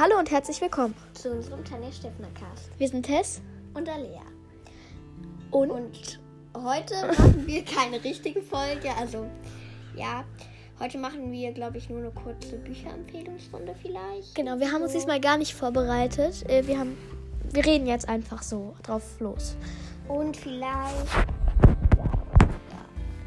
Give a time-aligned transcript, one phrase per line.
[0.00, 2.70] Hallo und herzlich willkommen zu unserem Tanja Steffner Cast.
[2.78, 3.42] Wir sind Tess
[3.74, 4.22] und Alea.
[5.50, 6.20] Und, und
[6.56, 8.88] heute machen wir keine richtige Folge.
[8.98, 9.26] Also,
[9.94, 10.24] ja,
[10.80, 14.34] heute machen wir, glaube ich, nur eine kurze Bücherempfehlungsrunde vielleicht.
[14.34, 16.48] Genau, wir haben uns diesmal gar nicht vorbereitet.
[16.48, 16.96] Äh, wir, haben,
[17.52, 19.54] wir reden jetzt einfach so drauf los.
[20.08, 21.14] Und vielleicht.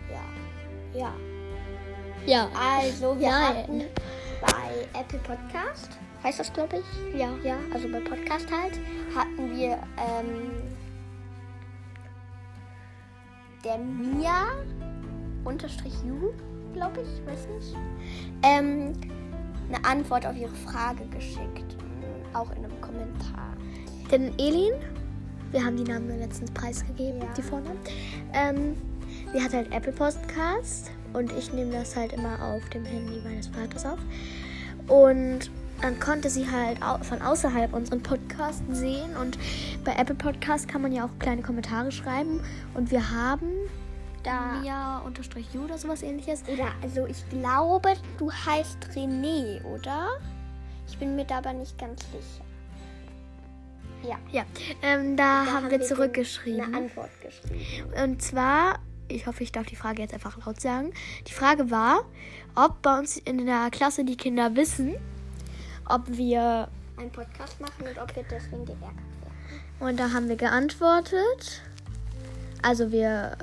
[0.09, 0.19] Ja,
[0.95, 1.13] ja, ja.
[2.25, 2.49] Ja.
[2.59, 3.57] Also, wir Nein.
[3.57, 3.83] hatten
[4.41, 7.19] bei Apple Podcast, heißt das, glaube ich?
[7.19, 7.29] Ja.
[7.43, 8.79] Ja, also bei Podcast halt,
[9.15, 10.51] hatten wir ähm,
[13.63, 14.45] der Mia
[15.43, 16.31] unterstrich Ju,
[16.73, 17.75] glaube ich, weiß nicht,
[18.43, 18.93] ähm,
[19.69, 21.77] eine Antwort auf ihre Frage geschickt.
[22.33, 23.55] Auch in einem Kommentar.
[24.11, 24.73] Denn Elin,
[25.51, 27.27] wir haben die Namen letztens preisgegeben, Ja.
[27.37, 27.77] die Vornamen.
[28.33, 28.75] Ähm,
[29.33, 33.47] die hat halt Apple Podcast und ich nehme das halt immer auf dem Handy meines
[33.47, 33.99] Vaters auf.
[34.87, 35.51] Und
[35.83, 39.37] dann konnte sie halt von außerhalb unseren Podcast sehen und
[39.83, 42.39] bei Apple Podcast kann man ja auch kleine Kommentare schreiben
[42.73, 43.49] und wir haben
[44.23, 44.61] Da.
[44.61, 46.43] Mia unterstrich Ju oder sowas ähnliches.
[46.47, 50.07] Oder, also ich glaube, du heißt René, oder?
[50.87, 52.45] Ich bin mir da aber nicht ganz sicher.
[54.03, 54.17] Ja.
[54.31, 54.45] Ja,
[54.81, 56.61] ähm, da, Da haben wir dem zurückgeschrieben.
[56.61, 57.91] Eine Antwort geschrieben.
[58.01, 60.93] Und zwar, ich hoffe, ich darf die Frage jetzt einfach laut sagen.
[61.27, 62.05] Die Frage war,
[62.55, 64.95] ob bei uns in der Klasse die Kinder wissen,
[65.87, 66.67] ob wir.
[66.97, 69.61] Einen Podcast machen und ob wir deswegen geärgert werden.
[69.79, 71.61] Und da haben wir geantwortet.
[72.61, 73.37] Also wir.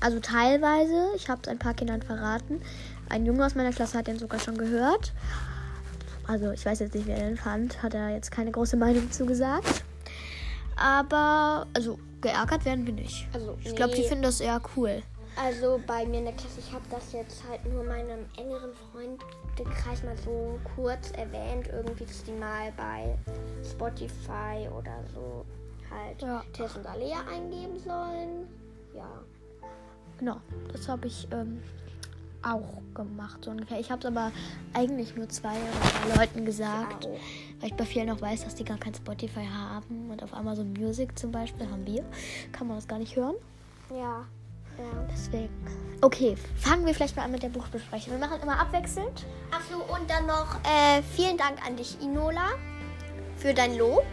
[0.00, 2.60] Also teilweise, ich habe es ein paar Kindern verraten.
[3.08, 5.12] Ein Junge aus meiner Klasse hat den sogar schon gehört.
[6.26, 7.82] Also ich weiß jetzt nicht, wie er den fand.
[7.82, 9.84] Hat er jetzt keine große Meinung zugesagt.
[10.76, 13.26] Aber, also geärgert werden wir nicht.
[13.32, 14.08] Also, Ich glaube, die nee.
[14.08, 15.02] finden das eher cool.
[15.36, 20.02] Also bei mir in der Klasse, ich habe das jetzt halt nur meinem engeren Freundekreis
[20.02, 23.16] mal so kurz erwähnt, irgendwie, dass die mal bei
[23.62, 25.44] Spotify oder so
[25.90, 26.42] halt Ja.
[26.52, 28.48] Tess und Alea eingeben sollen.
[28.94, 29.08] Ja.
[30.18, 30.36] Genau,
[30.72, 31.62] das habe ich ähm,
[32.42, 33.78] auch gemacht, so ungefähr.
[33.78, 34.32] Ich habe es aber
[34.72, 37.18] eigentlich nur zwei oder drei Leuten gesagt, Au.
[37.60, 40.10] weil ich bei vielen auch weiß, dass die gar kein Spotify haben.
[40.10, 42.04] Und auf Amazon Music zum Beispiel haben wir.
[42.52, 43.34] Kann man das gar nicht hören.
[43.90, 44.24] Ja.
[44.78, 45.06] Ja.
[45.10, 45.50] Deswegen.
[46.02, 48.12] Okay, fangen wir vielleicht mal an mit der Buchbesprechung.
[48.12, 49.24] Wir machen immer abwechselnd.
[49.50, 52.50] Achso, und dann noch äh, vielen Dank an dich, Inola,
[53.36, 54.04] für dein Lob.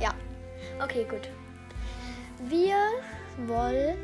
[0.00, 0.14] Ja.
[0.82, 1.28] Okay, gut.
[2.48, 2.76] Wir
[3.46, 3.96] wollen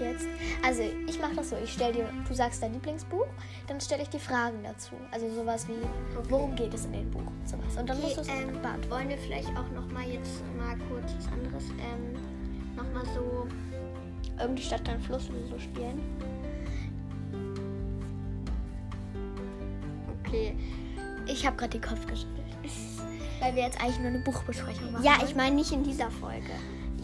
[0.00, 0.26] jetzt.
[0.64, 3.26] Also, ich mache das so: ich stelle dir, du sagst dein Lieblingsbuch,
[3.68, 4.94] dann stelle ich dir Fragen dazu.
[5.12, 7.22] Also, sowas wie: Worum geht es in dem Buch?
[7.44, 7.76] Sowas.
[7.78, 8.90] Und dann Okay, musst du es ähm, beantworten.
[8.90, 13.46] wollen wir vielleicht auch noch mal jetzt mal kurz was anderes, ähm, noch mal so
[14.40, 16.00] irgendwie Stadt, dann Fluss oder so spielen?
[20.24, 20.56] Okay.
[21.26, 22.42] Ich habe gerade den Kopf geschüttelt.
[23.40, 25.04] Weil wir jetzt eigentlich nur eine Buchbesprechung machen.
[25.04, 26.50] Ja, ich meine nicht in dieser Folge.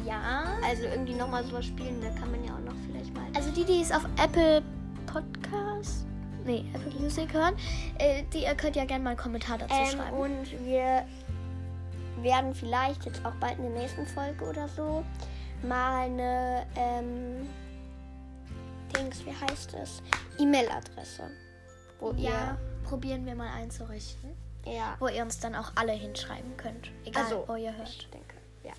[0.07, 0.45] Ja.
[0.65, 3.25] Also irgendwie noch mal sowas spielen, da kann man ja auch noch vielleicht mal.
[3.35, 4.63] Also, die, die es auf Apple
[5.07, 6.07] Podcast.
[6.45, 7.55] Nee, Apple Music hören,
[7.99, 10.17] äh, die, ihr könnt ja gerne mal einen Kommentar dazu Ähm, schreiben.
[10.17, 11.05] und wir
[12.23, 15.05] werden vielleicht jetzt auch bald in der nächsten Folge oder so
[15.63, 17.49] mal eine ähm,
[18.97, 20.03] Dings, wie heißt es?
[20.39, 21.31] E-Mail-Adresse.
[22.01, 24.31] Wo ja, probieren wir mal einzurichten.
[24.65, 24.73] ihr.
[24.73, 24.97] Ja.
[24.99, 26.91] wo ihr uns dann auch alle hinschreiben könnt.
[27.05, 27.89] Egal, Also, wo ihr hört.
[27.89, 28.73] Ich denke, ja.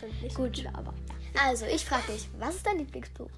[0.00, 0.56] Sind nicht Gut.
[0.56, 0.92] so viele, aber.
[1.42, 3.30] Also, ich frage dich, was ist dein Lieblingsbuch?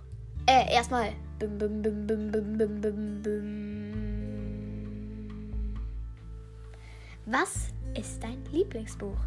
[0.46, 1.12] Äh, erstmal.
[1.38, 4.68] Bim, bim, bim, bim, bim, bim, bim, bim.
[7.26, 9.18] Was ist dein Lieblingsbuch?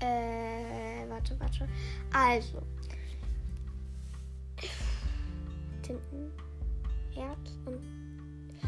[0.00, 1.68] Äh, warte, warte.
[2.12, 2.60] Also.
[5.84, 6.32] Tinten,
[7.12, 7.80] Herz und.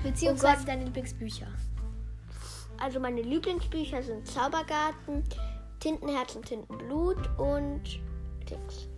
[0.02, 1.46] Beziehungsweise Oh deine Lieblingsbücher.
[2.78, 5.24] Also meine Lieblingsbücher sind Zaubergarten,
[5.80, 7.82] Tintenherz und Tintenblut und
[8.48, 8.88] Dings.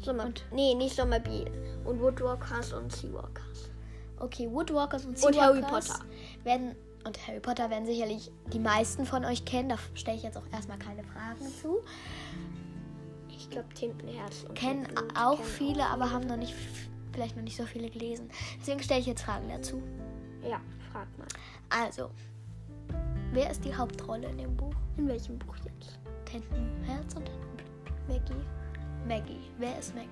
[0.00, 0.26] Sommer.
[0.26, 0.44] Und?
[0.52, 1.50] Nee, nicht Sommerbiel.
[1.84, 3.70] Und Woodwalkers und Seawalkers.
[4.18, 6.04] Okay, Woodwalkers und Und Harry Seawalkers Potter.
[6.44, 6.74] Werden,
[7.04, 9.68] und Harry Potter werden sicherlich die meisten von euch kennen.
[9.68, 11.82] Da stelle ich jetzt auch erstmal keine Fragen zu.
[13.28, 16.54] Ich glaube Tintenherz und Kennen Tintenblut auch kennen viele, aber haben noch nicht,
[17.12, 18.30] vielleicht noch nicht so viele gelesen.
[18.60, 19.82] Deswegen stelle ich jetzt Fragen dazu.
[20.42, 20.60] Ja,
[20.92, 21.26] frag mal.
[21.68, 22.10] Also,
[23.32, 24.74] wer ist die Hauptrolle in dem Buch?
[24.96, 25.98] In welchem Buch jetzt?
[26.24, 27.62] Tintenherz und Tintenblut.
[28.08, 28.44] Maggie.
[29.06, 29.40] Maggie.
[29.58, 30.08] Wer ist Maggie?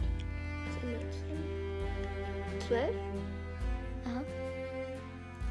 [0.67, 2.61] Das Mädchen.
[2.67, 2.97] Zwölf.
[4.07, 4.23] Aha.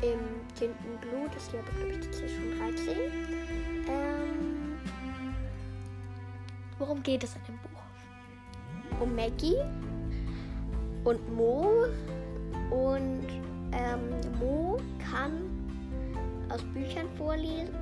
[0.01, 0.19] Im
[0.56, 2.98] Tintenblut ist die aber, glaube ich, tatsächlich schon 13.
[3.90, 4.78] Ähm,
[6.78, 7.69] Worum geht es in dem Buch?
[9.01, 9.56] um Maggie
[11.10, 11.86] und Mo.
[12.72, 13.28] Und
[13.72, 14.78] ähm, Mo
[15.12, 15.32] kann
[16.50, 17.76] aus Büchern vorlesen,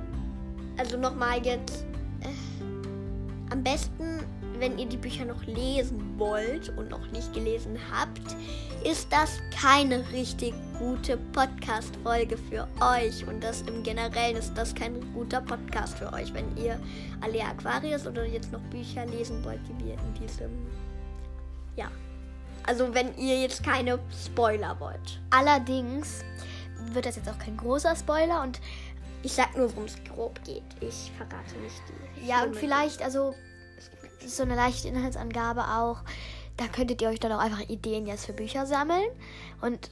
[0.76, 1.84] also nochmal jetzt,
[2.20, 4.24] äh, am besten,
[4.58, 8.36] wenn ihr die Bücher noch lesen wollt und noch nicht gelesen habt,
[8.84, 13.26] ist das keine richtig gute Podcast-Folge für euch.
[13.26, 16.78] Und das im Generellen ist das kein guter Podcast für euch, wenn ihr
[17.20, 20.50] alle Aquarius oder jetzt noch Bücher lesen wollt, die wir in diesem,
[21.76, 21.90] ja.
[22.68, 25.20] Also wenn ihr jetzt keine Spoiler wollt.
[25.30, 26.22] Allerdings
[26.92, 28.60] wird das jetzt auch kein großer Spoiler und
[29.22, 30.62] Ich sag nur, worum es grob geht.
[30.80, 32.26] Ich verrate nicht die.
[32.28, 33.34] ja, und vielleicht, also
[34.24, 36.02] so eine leichte Inhaltsangabe auch.
[36.56, 39.08] Da könntet ihr euch dann auch einfach Ideen jetzt für Bücher sammeln.
[39.60, 39.90] Und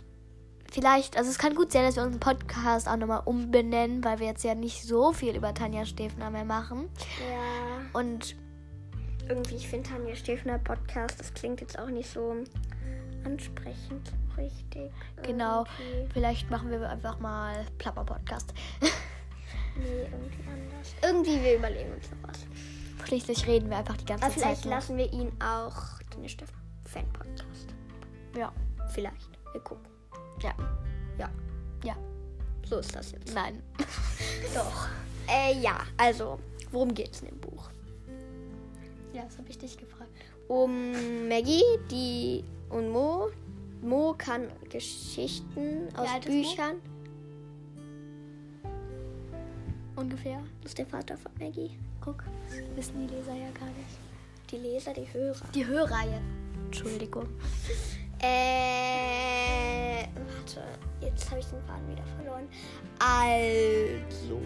[0.70, 4.26] vielleicht, also es kann gut sein, dass wir unseren Podcast auch nochmal umbenennen, weil wir
[4.26, 6.88] jetzt ja nicht so viel über Tanja Stefner mehr machen.
[7.28, 7.99] Ja.
[7.99, 8.37] Und
[9.28, 12.37] irgendwie, ich finde Tanja Stefner Podcast, das klingt jetzt auch nicht so
[13.25, 14.93] ansprechend, richtig.
[15.23, 16.12] genau, Irgendwie.
[16.12, 18.52] vielleicht machen wir einfach mal Plapper-Podcast.
[18.81, 20.94] Nee, irgendwie anders.
[21.02, 22.46] Irgendwie, wir überlegen uns noch was.
[23.06, 24.64] Schließlich reden wir einfach die ganze Aber vielleicht Zeit.
[24.67, 24.75] nur.
[24.75, 27.69] lassen wir ihn auch Tanja Stefner Fan-Podcast.
[28.37, 28.52] Ja.
[28.93, 29.31] Vielleicht.
[29.52, 29.84] Wir gucken.
[30.43, 30.55] Ja.
[31.19, 31.28] Ja.
[31.84, 31.96] Ja.
[32.69, 33.34] So ist das jetzt.
[33.34, 33.62] Nein.
[34.55, 34.88] Doch.
[35.28, 36.38] Äh, ja, also,
[36.70, 37.69] worum geht's in dem Buch?
[39.16, 40.10] Ja, das habe ich dich gefragt.
[40.46, 40.92] Um
[41.26, 43.30] Maggie, die und Mo.
[43.80, 46.34] Mo kann Geschichten aus ist Mo?
[46.34, 46.82] Büchern.
[49.96, 50.42] Ungefähr.
[50.60, 51.78] Das ist der Vater von Maggie.
[52.02, 53.96] Guck, das wissen die Leser ja gar nicht.
[54.50, 55.46] Die Leser, die Hörer.
[55.54, 56.20] Die Hörreihe.
[56.66, 57.26] Entschuldigung.
[58.18, 60.62] Äh, warte,
[61.02, 62.48] jetzt habe ich den Faden wieder verloren.
[62.98, 64.40] Also,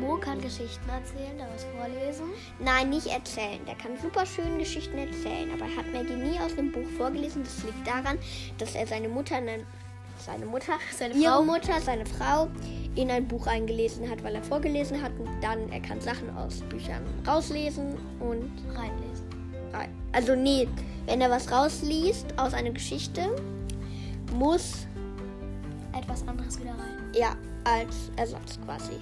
[0.00, 2.24] Mo kann Geschichten erzählen, daraus vorlesen.
[2.58, 3.60] nein, nicht erzählen.
[3.66, 7.44] Der kann super schön Geschichten erzählen, aber er hat Maggie nie aus dem Buch vorgelesen.
[7.44, 8.18] Das liegt daran,
[8.58, 9.64] dass er seine Mutter, in
[10.18, 11.42] seine Mutter, Seine ihre Frau.
[11.42, 12.48] Mutter, seine Frau
[12.96, 16.60] in ein Buch eingelesen hat, weil er vorgelesen hat und dann er kann Sachen aus
[16.68, 19.28] Büchern rauslesen und Reinlesen.
[19.72, 19.90] rein.
[20.12, 20.66] Also nee,
[21.06, 23.34] wenn er was rausliest aus einer Geschichte,
[24.34, 24.86] muss
[25.92, 27.12] Etwas anderes wieder rein.
[27.14, 28.92] Ja, als Ersatz quasi.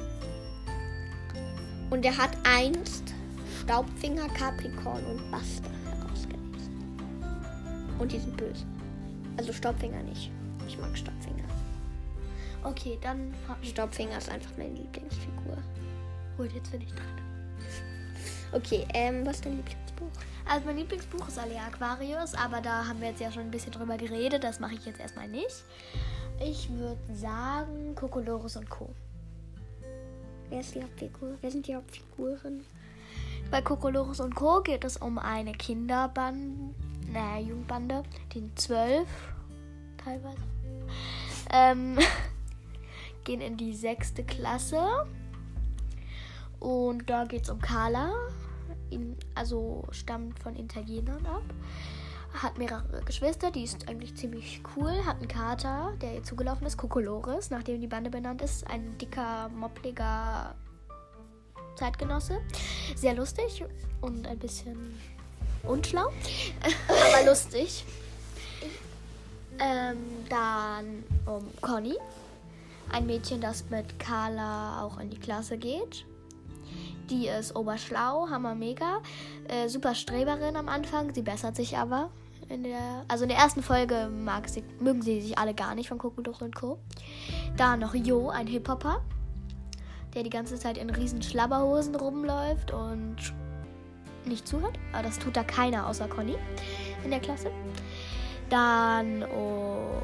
[1.90, 3.14] Und er hat einst
[3.62, 6.73] Staubfinger, Capricorn und Buster herausgelesen.
[7.99, 8.64] Und die sind böse.
[9.37, 10.31] Also Staubfinger nicht.
[10.67, 11.44] Ich mag Staubfinger.
[12.64, 13.32] Okay, dann.
[13.62, 15.56] Staubfinger ist einfach meine Lieblingsfigur.
[16.37, 17.06] Gut, jetzt bin ich dran.
[18.52, 20.11] Okay, ähm, was ist dein Lieblingsbuch?
[20.46, 23.73] Also mein Lieblingsbuch ist Alea Aquarius, aber da haben wir jetzt ja schon ein bisschen
[23.73, 24.43] drüber geredet.
[24.43, 25.62] Das mache ich jetzt erstmal nicht.
[26.40, 28.88] Ich würde sagen Kokolores und Co.
[30.50, 31.37] Wer ist die Hauptfigur?
[31.41, 32.65] Wer sind die Hauptfiguren?
[33.50, 34.62] Bei Kokolores und Co.
[34.62, 36.75] geht es um eine Kinderbande,
[37.12, 38.03] naja, Jugendbande,
[38.33, 39.09] die sind zwölf
[40.03, 40.43] teilweise,
[41.50, 41.99] ähm,
[43.25, 44.83] gehen in die sechste Klasse
[46.61, 48.12] und da geht es um Carla,
[48.91, 51.45] in, also stammt von Italienern ab,
[52.43, 56.76] hat mehrere Geschwister, die ist eigentlich ziemlich cool, hat einen Kater, der ihr zugelaufen ist,
[56.76, 60.55] Kokolores, nachdem die Bande benannt ist, ein dicker, moppliger
[61.76, 62.38] Zeitgenosse.
[62.94, 63.64] Sehr lustig
[64.00, 64.99] und ein bisschen
[65.64, 66.08] unschlau,
[66.88, 67.85] aber lustig.
[69.61, 69.99] Ähm,
[70.29, 71.96] dann um Conny,
[72.92, 76.07] ein Mädchen, das mit Carla auch in die Klasse geht.
[77.11, 79.00] Die ist oberschlau, hammer mega,
[79.49, 81.12] äh, super Streberin am Anfang.
[81.14, 82.11] Sie bessert sich aber.
[82.49, 85.88] In der, also in der ersten Folge mag sie, mögen sie sich alle gar nicht
[85.88, 86.78] von Kokodoro und Co.
[87.57, 89.02] Dann noch Jo, ein Hip-Hopper
[90.14, 93.17] der die ganze Zeit in riesen Schlabberhosen rumläuft und
[94.25, 94.78] nicht zuhört.
[94.93, 96.37] Aber das tut da keiner außer Conny
[97.05, 97.50] in der Klasse.
[98.50, 100.02] Dann oh,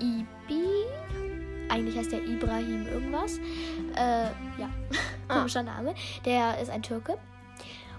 [0.00, 0.64] Ibi.
[1.68, 3.38] Eigentlich heißt der Ibrahim irgendwas.
[3.96, 4.24] Äh,
[4.58, 4.70] ja,
[5.28, 5.94] komischer Name.
[6.24, 7.18] Der ist ein Türke.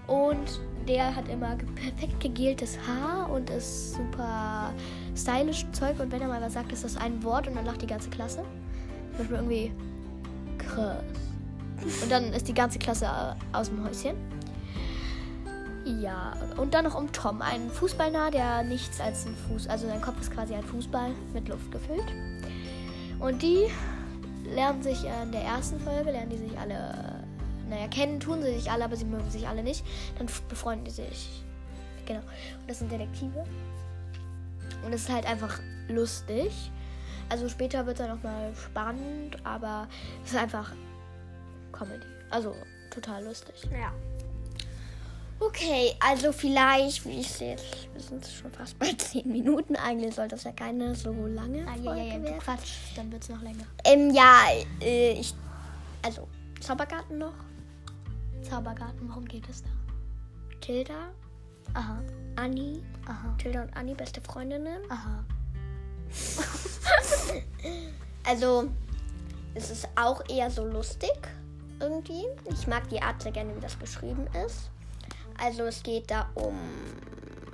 [0.06, 4.72] Und der hat immer perfekt gegeltes Haar und ist super
[5.16, 5.98] stylisch Zeug.
[5.98, 8.10] Und wenn er mal was sagt, ist das ein Wort und dann lacht die ganze
[8.10, 8.44] Klasse.
[9.16, 9.72] Zum Beispiel irgendwie
[10.58, 11.02] krass.
[12.02, 14.16] Und dann ist die ganze Klasse äh, aus dem Häuschen.
[16.00, 20.00] Ja, und dann noch um Tom, einen Fußballnah, der nichts als ein Fuß, also sein
[20.00, 22.12] Kopf ist quasi ein Fußball mit Luft gefüllt.
[23.20, 23.66] Und die
[24.52, 27.15] lernen sich äh, in der ersten Folge, lernen die sich alle,
[27.68, 29.84] naja, kennen tun sie sich alle, aber sie mögen sich alle nicht.
[30.18, 31.42] Dann befreunden die sich.
[32.06, 32.20] Genau.
[32.20, 33.44] Und das sind Detektive.
[34.84, 36.52] Und es ist halt einfach lustig.
[37.28, 39.88] Also später wird es dann nochmal spannend, aber
[40.24, 40.72] es ist einfach
[41.72, 42.06] Comedy.
[42.30, 42.54] Also
[42.90, 43.54] total lustig.
[43.72, 43.92] Ja.
[45.38, 47.56] Okay, also vielleicht, wie ich sehe,
[47.92, 49.76] wir sind schon fast bei 10 Minuten.
[49.76, 52.38] Eigentlich sollte das ja keine so lange Ah, Folge ja, ja, ja, werden.
[52.38, 53.64] Quatsch, dann wird es noch länger.
[53.84, 54.44] Ähm, ja,
[54.80, 55.34] äh, ich,
[56.02, 56.26] also,
[56.60, 57.34] Zaubergarten noch.
[58.48, 59.70] Zaubergarten, worum geht es da?
[60.60, 61.12] Tilda,
[61.74, 62.00] Aha,
[62.36, 64.80] Anni, aha, Tilda und Anni, beste Freundinnen.
[64.88, 65.24] aha.
[68.28, 68.68] Also,
[69.54, 71.16] es ist auch eher so lustig
[71.78, 72.24] irgendwie.
[72.50, 74.68] Ich mag die Art sehr gerne, wie das geschrieben ist.
[75.38, 76.58] Also, es geht da um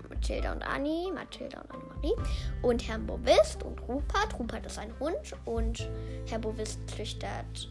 [0.09, 2.15] Mathilda und Anni, Mathilda und Annemarie
[2.63, 4.39] und Herrn Bovist und Rupert.
[4.39, 5.87] Rupert ist ein Hund und
[6.27, 7.69] Herr Bovist züchtet,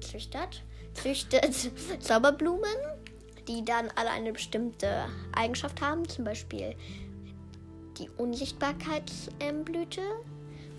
[0.00, 0.62] züchtet,
[0.94, 1.54] züchtet
[2.00, 2.76] Zauberblumen,
[3.48, 6.08] die dann alle eine bestimmte Eigenschaft haben.
[6.08, 6.74] Zum Beispiel
[7.98, 10.02] die Unsichtbarkeitsblüte,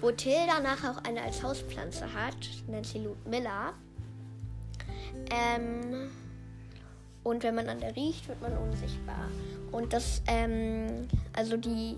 [0.02, 2.36] wo Tilda nachher auch eine als Hauspflanze hat,
[2.68, 3.74] nennt sie Ludmilla.
[5.32, 6.10] Ähm,
[7.24, 9.30] und wenn man an der riecht, wird man unsichtbar.
[9.72, 11.98] Und das, ähm, also die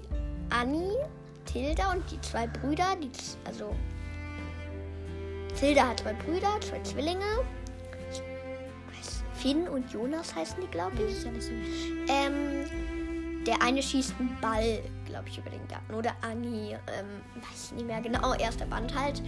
[0.50, 0.90] Anni,
[1.46, 3.12] Tilda und die zwei Brüder, die,
[3.46, 3.76] also
[5.60, 7.44] Tilda hat zwei Brüder, zwei Zwillinge.
[9.38, 11.24] Ich Finn und Jonas heißen die, glaube ich.
[11.24, 11.52] Ja so.
[12.08, 12.66] Ähm,
[13.46, 15.94] der eine schießt einen Ball, glaube ich, über den Garten.
[15.94, 19.22] Oder Anni, ähm, weiß nicht mehr genau, erster Band halt.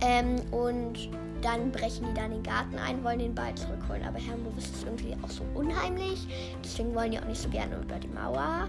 [0.00, 1.10] Ähm, und
[1.42, 4.04] dann brechen die dann den Garten ein, wollen den Ball zurückholen.
[4.04, 6.26] Aber Herr Movis ist irgendwie auch so unheimlich.
[6.62, 8.68] Deswegen wollen die auch nicht so gerne über die Mauer.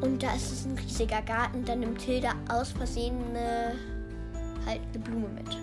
[0.00, 1.64] Und da ist es ein riesiger Garten.
[1.64, 3.74] Dann nimmt Hilda aus Versehen eine,
[4.66, 5.56] halt eine Blume mit.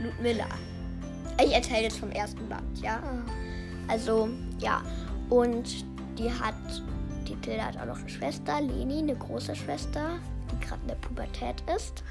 [0.00, 0.46] Ludmilla.
[1.42, 3.02] Ich erzähle jetzt vom ersten Band, ja?
[3.88, 4.82] Also, ja.
[5.30, 5.84] Und
[6.18, 6.54] die hat,
[7.26, 10.10] die Tilda hat auch noch eine Schwester, Leni, eine große Schwester,
[10.52, 12.04] die gerade in der Pubertät ist.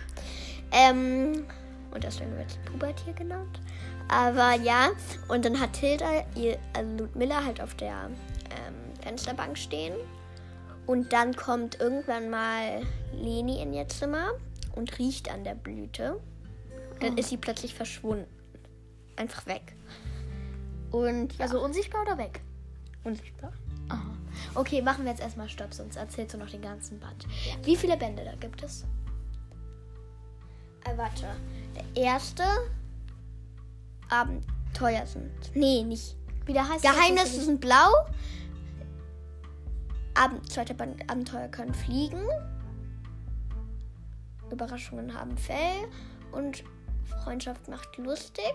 [0.72, 1.46] Ähm,
[1.94, 3.62] und deswegen wird sie Pubertier genannt.
[4.10, 4.90] Aber ja,
[5.30, 8.10] und dann hat Tilda, ihr, also Ludmilla halt auf der
[8.50, 9.94] ähm, Fensterbank stehen.
[10.86, 12.82] Und dann kommt irgendwann mal
[13.14, 14.32] Leni in ihr Zimmer
[14.76, 16.20] und riecht an der Blüte.
[17.00, 17.20] Dann Oh.
[17.20, 18.26] ist sie plötzlich verschwunden.
[19.16, 19.76] Einfach weg.
[20.92, 22.42] Und ja, Also unsichtbar oder weg?
[23.04, 23.52] unsichtbar.
[23.90, 24.02] Aha.
[24.56, 27.28] Okay, machen wir jetzt erstmal Stopp, sonst erzählst du noch den ganzen Band.
[27.64, 28.86] Wie viele Bände da gibt es?
[30.86, 31.28] Äh, warte.
[31.76, 32.44] Der erste
[34.10, 35.32] Abenteuer sind.
[35.54, 36.16] Nee, nicht.
[36.46, 36.84] Wie der heißt?
[36.84, 37.92] Geheimnisse sind blau.
[40.14, 42.22] Ab zweiter Band Abenteuer können fliegen.
[44.52, 45.88] Überraschungen haben Fell.
[46.32, 46.64] Und
[47.24, 48.54] Freundschaft macht lustig.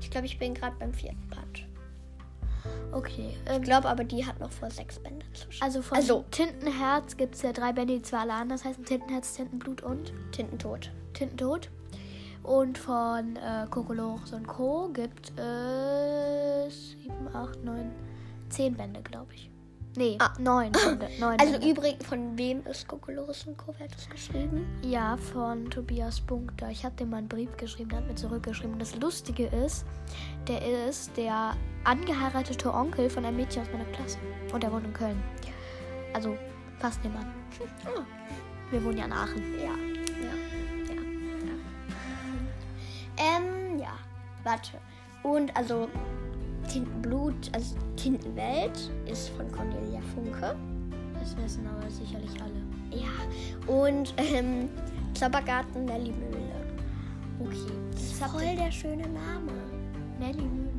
[0.00, 1.66] Ich glaube, ich bin gerade beim vierten Band.
[2.92, 3.36] Okay.
[3.44, 5.62] Ich Ähm, glaube aber, die hat noch vor sechs Bände zu schreiben.
[5.64, 8.84] also von Also- Tintenherz gibt es ja drei Bände, die zwar alle anders heißen.
[8.84, 10.90] Tintenherz, Tintenblut und Tintentod.
[11.12, 11.70] Tintentod.
[12.42, 14.88] Und von äh, Kokolores und Co.
[14.92, 17.90] gibt es sieben, acht, neun,
[18.50, 19.50] zehn Bände, glaube ich.
[19.96, 20.32] Nee, Ah.
[20.38, 21.08] neun Bände.
[21.18, 23.56] Neun Also übrigens, von wem ist Kokolores und
[23.94, 24.66] das geschrieben?
[24.82, 26.70] Ja, von Tobias Bunkter.
[26.70, 28.78] Ich habe dem mal einen Brief geschrieben, der hat mir zurückgeschrieben.
[28.78, 29.86] Das Lustige ist,
[30.48, 34.18] der ist der angeheiratete Onkel von einem Mädchen aus meiner Klasse.
[34.52, 35.22] Und der wohnt in Köln.
[36.12, 36.36] Also
[36.78, 37.32] fast nebenan.
[37.86, 38.00] Oh.
[38.70, 39.42] Wir wohnen ja in Aachen.
[39.58, 40.34] Ja, ja,
[40.88, 41.00] ja.
[41.46, 43.36] ja.
[43.38, 43.92] Ähm, ja,
[44.44, 44.72] warte.
[45.22, 45.88] Und also
[46.76, 50.54] Tintenblut, also Tintenwelt ist von Cornelia Funke.
[51.18, 52.60] Das wissen aber sicherlich alle.
[52.90, 53.72] Ja.
[53.72, 54.68] Und ähm,
[55.14, 56.52] Zaubergarten Nelly Mühle.
[57.40, 57.72] Okay.
[57.92, 59.52] Das ist voll der schöne Name.
[60.18, 60.70] Nelly Mühle.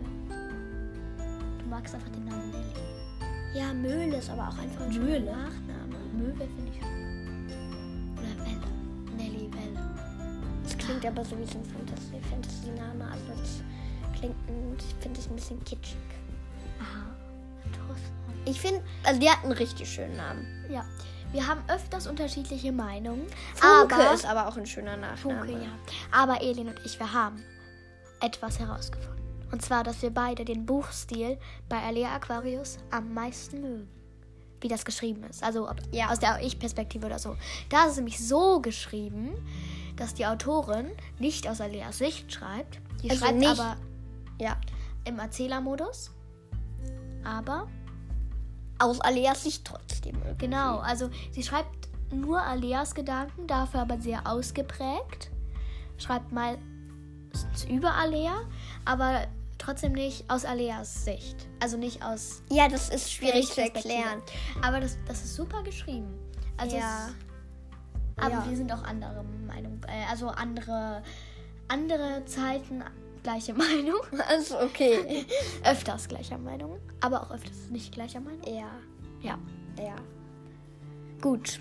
[1.63, 3.57] Du magst einfach den Namen Nelly.
[3.59, 5.17] Ja, Mühle ist aber auch einfach ein Mühle?
[5.19, 5.97] schöner Nachname.
[6.15, 7.47] Möwe finde ich schön.
[8.13, 9.17] Oder Welle.
[9.17, 9.83] Nelly Welle.
[10.63, 13.03] Das klingt aber so wie so ein Fantasy- Fantasy-Name.
[13.11, 13.63] Also das
[14.19, 14.35] klingt,
[14.79, 15.97] ich finde es ein bisschen kitschig.
[16.79, 17.05] Aha.
[18.45, 20.45] Ich finde, also die hat einen richtig schönen Namen.
[20.69, 20.85] Ja.
[21.33, 23.27] Wir haben öfters unterschiedliche Meinungen.
[23.55, 25.17] Funke aber ist aber auch ein schöner Nachname.
[25.45, 25.69] Funke, ja.
[26.11, 27.43] Aber Elin und ich, wir haben
[28.21, 29.17] etwas herausgefunden.
[29.51, 33.87] Und zwar, dass wir beide den Buchstil bei Alea Aquarius am meisten mögen.
[34.61, 35.43] Wie das geschrieben ist.
[35.43, 36.09] Also ob, Ja.
[36.09, 37.35] aus der Ich-Perspektive oder so.
[37.69, 39.31] Da ist es nämlich so geschrieben,
[39.97, 40.87] dass die Autorin
[41.19, 42.79] nicht aus Aleas Sicht schreibt.
[43.03, 43.75] Die Also schreibt nicht- aber
[44.39, 44.57] Ja.
[45.05, 46.11] im Erzählermodus.
[47.23, 47.67] Aber
[48.79, 50.15] Aus Aleas Sicht trotzdem.
[50.23, 50.45] irgendwie.
[50.45, 55.31] Genau, also sie schreibt nur Aleas Gedanken, dafür aber sehr ausgeprägt.
[55.97, 56.61] Schreibt meistens
[57.69, 58.35] über Alea,
[58.85, 59.25] aber
[59.57, 61.47] trotzdem nicht aus Aleas Sicht.
[61.59, 64.21] Also nicht aus Ja, das ist schwierig zu erklären.
[64.61, 66.13] Aber das, das ist super geschrieben.
[66.57, 67.07] Also Ja.
[67.07, 68.49] es, aber Ja.
[68.49, 71.01] wir sind auch andere Meinung, äh, also andere,
[71.67, 72.83] andere Zeiten
[73.23, 73.99] gleiche Meinung.
[74.29, 75.25] Also okay.
[75.63, 78.41] öfters gleicher Meinung, aber auch öfters nicht gleicher Meinung.
[78.45, 78.69] ja,
[79.21, 79.37] Ja.
[79.79, 79.95] ja.
[81.21, 81.59] Gut.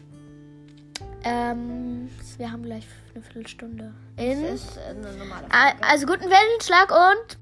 [1.25, 2.09] Ähm,
[2.39, 3.95] wir haben gleich eine Viertelstunde.
[4.17, 5.83] In, Das ist eine normale Folge.
[5.83, 7.39] also guten Wellenschlag und